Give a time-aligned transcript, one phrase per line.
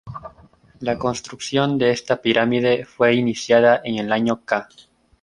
[0.79, 4.67] La construcción de esta pirámide fue iniciada en el año ca.